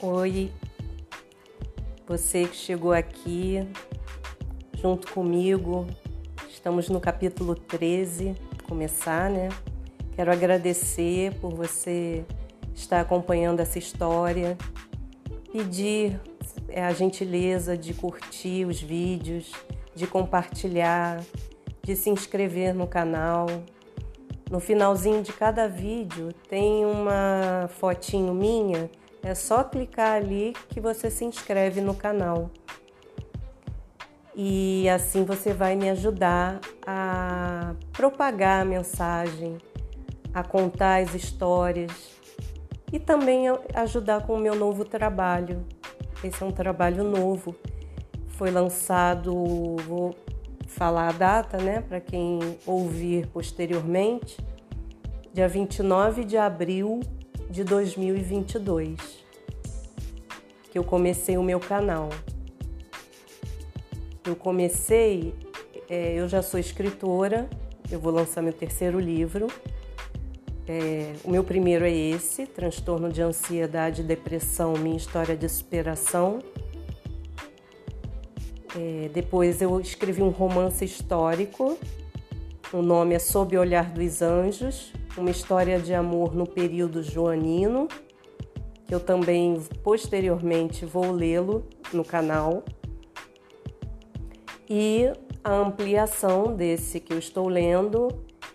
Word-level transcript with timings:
Oi, 0.00 0.52
você 2.06 2.46
que 2.46 2.54
chegou 2.54 2.92
aqui 2.92 3.68
junto 4.74 5.12
comigo, 5.12 5.88
estamos 6.48 6.88
no 6.88 7.00
capítulo 7.00 7.56
13, 7.56 8.36
começar, 8.68 9.28
né? 9.28 9.48
Quero 10.14 10.30
agradecer 10.30 11.34
por 11.40 11.52
você 11.52 12.24
estar 12.72 13.00
acompanhando 13.00 13.58
essa 13.58 13.76
história, 13.76 14.56
pedir 15.50 16.20
é, 16.68 16.84
a 16.84 16.92
gentileza 16.92 17.76
de 17.76 17.92
curtir 17.92 18.66
os 18.66 18.80
vídeos, 18.80 19.50
de 19.96 20.06
compartilhar, 20.06 21.20
de 21.82 21.96
se 21.96 22.08
inscrever 22.08 22.72
no 22.72 22.86
canal. 22.86 23.48
No 24.48 24.60
finalzinho 24.60 25.24
de 25.24 25.32
cada 25.32 25.66
vídeo 25.66 26.32
tem 26.48 26.86
uma 26.86 27.68
fotinho 27.80 28.32
minha 28.32 28.88
é 29.22 29.34
só 29.34 29.64
clicar 29.64 30.12
ali 30.12 30.54
que 30.68 30.80
você 30.80 31.10
se 31.10 31.24
inscreve 31.24 31.80
no 31.80 31.94
canal. 31.94 32.50
E 34.34 34.88
assim 34.88 35.24
você 35.24 35.52
vai 35.52 35.74
me 35.74 35.90
ajudar 35.90 36.60
a 36.86 37.74
propagar 37.92 38.62
a 38.62 38.64
mensagem, 38.64 39.58
a 40.32 40.44
contar 40.44 41.02
as 41.02 41.14
histórias 41.14 41.90
e 42.92 42.98
também 42.98 43.46
ajudar 43.74 44.24
com 44.24 44.34
o 44.34 44.38
meu 44.38 44.54
novo 44.54 44.84
trabalho. 44.84 45.64
Esse 46.22 46.42
é 46.42 46.46
um 46.46 46.52
trabalho 46.52 47.02
novo. 47.02 47.54
Foi 48.28 48.50
lançado, 48.50 49.34
vou 49.86 50.14
falar 50.68 51.08
a 51.08 51.12
data, 51.12 51.56
né, 51.58 51.80
para 51.80 52.00
quem 52.00 52.38
ouvir 52.64 53.26
posteriormente, 53.28 54.38
dia 55.32 55.48
29 55.48 56.24
de 56.24 56.36
abril 56.36 57.00
de 57.50 57.64
2022 57.64 59.28
que 60.70 60.78
eu 60.78 60.84
comecei 60.84 61.36
o 61.36 61.42
meu 61.42 61.58
canal. 61.58 62.10
Eu 64.24 64.36
comecei, 64.36 65.34
é, 65.88 66.14
eu 66.14 66.28
já 66.28 66.42
sou 66.42 66.60
escritora, 66.60 67.48
eu 67.90 67.98
vou 67.98 68.12
lançar 68.12 68.42
meu 68.42 68.52
terceiro 68.52 69.00
livro. 69.00 69.46
É, 70.66 71.14
o 71.24 71.30
meu 71.30 71.42
primeiro 71.42 71.86
é 71.86 71.90
esse, 71.90 72.46
Transtorno 72.46 73.10
de 73.10 73.22
Ansiedade 73.22 74.02
e 74.02 74.04
Depressão, 74.04 74.74
Minha 74.74 74.98
História 74.98 75.34
de 75.34 75.48
Superação. 75.48 76.40
É, 78.76 79.08
depois 79.08 79.62
eu 79.62 79.80
escrevi 79.80 80.22
um 80.22 80.28
romance 80.28 80.84
histórico, 80.84 81.78
o 82.70 82.82
nome 82.82 83.14
é 83.14 83.18
Sob 83.18 83.56
o 83.56 83.60
Olhar 83.60 83.90
dos 83.90 84.20
Anjos, 84.20 84.92
uma 85.18 85.30
história 85.30 85.78
de 85.78 85.92
amor 85.92 86.34
no 86.34 86.46
período 86.46 87.02
joanino, 87.02 87.88
que 88.86 88.94
eu 88.94 89.00
também 89.00 89.60
posteriormente 89.82 90.86
vou 90.86 91.10
lê-lo 91.10 91.64
no 91.92 92.04
canal. 92.04 92.62
E 94.68 95.10
a 95.42 95.54
ampliação 95.54 96.54
desse 96.54 97.00
que 97.00 97.12
eu 97.12 97.18
estou 97.18 97.48
lendo, 97.48 98.08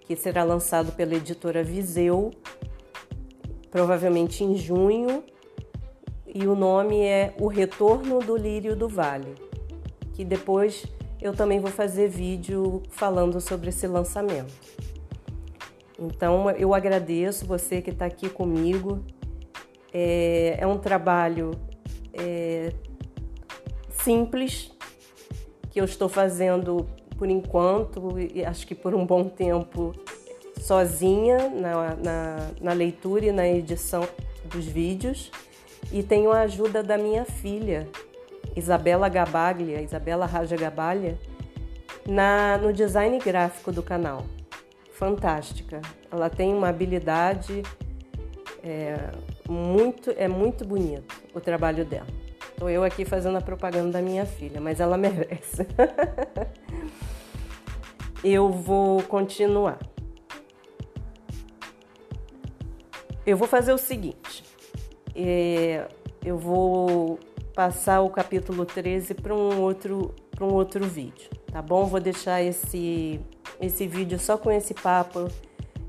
que 0.00 0.16
será 0.16 0.42
lançado 0.42 0.92
pela 0.92 1.14
editora 1.14 1.62
Viseu, 1.62 2.30
provavelmente 3.70 4.42
em 4.42 4.56
junho, 4.56 5.22
e 6.26 6.46
o 6.46 6.54
nome 6.54 7.00
é 7.00 7.34
O 7.40 7.46
Retorno 7.46 8.18
do 8.20 8.36
Lírio 8.36 8.76
do 8.76 8.88
Vale, 8.88 9.34
que 10.12 10.24
depois 10.24 10.86
eu 11.20 11.34
também 11.34 11.58
vou 11.58 11.70
fazer 11.70 12.08
vídeo 12.08 12.82
falando 12.90 13.40
sobre 13.40 13.70
esse 13.70 13.86
lançamento. 13.86 14.52
Então 15.98 16.50
eu 16.50 16.74
agradeço 16.74 17.44
você 17.44 17.82
que 17.82 17.90
está 17.90 18.06
aqui 18.06 18.28
comigo. 18.30 19.04
É, 19.92 20.58
é 20.60 20.66
um 20.66 20.78
trabalho 20.78 21.50
é, 22.12 22.72
simples 23.90 24.70
que 25.70 25.80
eu 25.80 25.84
estou 25.84 26.08
fazendo 26.08 26.86
por 27.16 27.28
enquanto 27.28 28.18
e 28.18 28.44
acho 28.44 28.66
que 28.66 28.74
por 28.74 28.94
um 28.94 29.04
bom 29.04 29.24
tempo 29.24 29.92
sozinha 30.60 31.48
na, 31.48 31.96
na, 31.96 32.50
na 32.60 32.72
leitura 32.72 33.26
e 33.26 33.32
na 33.32 33.48
edição 33.48 34.06
dos 34.44 34.66
vídeos 34.66 35.30
e 35.92 36.02
tenho 36.02 36.30
a 36.30 36.40
ajuda 36.40 36.82
da 36.82 36.98
minha 36.98 37.24
filha, 37.24 37.88
Isabela 38.54 39.08
Gabaglia, 39.08 39.80
Isabela 39.80 40.26
Raja 40.26 40.56
Gabalha, 40.56 41.18
na, 42.06 42.58
no 42.58 42.72
design 42.72 43.18
gráfico 43.18 43.72
do 43.72 43.82
canal 43.82 44.24
fantástica. 44.98 45.80
Ela 46.10 46.28
tem 46.28 46.52
uma 46.52 46.68
habilidade 46.68 47.62
é, 48.62 49.10
muito, 49.48 50.10
é 50.10 50.26
muito 50.26 50.66
bonito 50.66 51.14
o 51.32 51.40
trabalho 51.40 51.84
dela. 51.84 52.08
Estou 52.50 52.68
eu 52.68 52.82
aqui 52.82 53.04
fazendo 53.04 53.38
a 53.38 53.40
propaganda 53.40 53.92
da 53.92 54.02
minha 54.02 54.26
filha, 54.26 54.60
mas 54.60 54.80
ela 54.80 54.98
merece. 54.98 55.64
eu 58.24 58.50
vou 58.50 59.00
continuar. 59.04 59.78
Eu 63.24 63.36
vou 63.36 63.46
fazer 63.46 63.72
o 63.72 63.78
seguinte: 63.78 64.42
é, 65.14 65.86
eu 66.24 66.36
vou 66.36 67.20
passar 67.54 68.00
o 68.00 68.10
capítulo 68.10 68.66
13 68.66 69.14
para 69.14 69.32
um 69.34 69.60
outro, 69.60 70.12
para 70.32 70.44
um 70.44 70.52
outro 70.52 70.84
vídeo, 70.84 71.30
tá 71.52 71.62
bom? 71.62 71.84
Vou 71.84 72.00
deixar 72.00 72.42
esse 72.42 73.20
esse 73.60 73.86
vídeo 73.86 74.18
só 74.18 74.36
com 74.36 74.50
esse 74.50 74.74
papo 74.74 75.28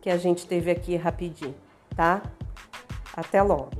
que 0.00 0.10
a 0.10 0.16
gente 0.16 0.46
teve 0.46 0.70
aqui 0.70 0.96
rapidinho, 0.96 1.54
tá? 1.94 2.22
Até 3.14 3.42
logo! 3.42 3.79